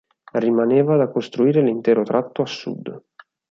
Rimaneva 0.43 0.95
da 1.01 1.09
costruire 1.09 1.61
l'intero 1.61 2.01
tratto 2.01 2.41
a 2.41 2.47
sud. 2.47 3.01